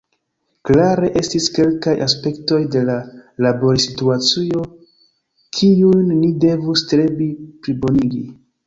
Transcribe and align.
Klare 0.69 1.09
estis 1.21 1.49
kelkaj 1.57 1.93
aspektoj 2.05 2.59
de 2.77 2.83
la 2.89 2.97
laborsituacio, 3.47 4.65
kiujn 5.61 6.13
ni 6.25 6.35
devus 6.49 6.87
strebi 6.87 7.33
plibonigi. 7.63 8.29